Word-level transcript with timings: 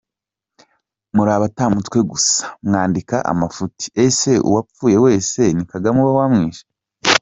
Murabata 1.15 1.63
mutwe 1.73 1.99
gusa 2.11 2.43
mwandika 2.67 3.17
amafuti 3.31 3.85
ese 4.05 4.31
uwapfuye 4.47 4.97
wese 5.05 5.41
ni 5.55 5.63
Kagame 5.71 5.97
uba 6.03 6.13
wamwishe? 6.19 6.63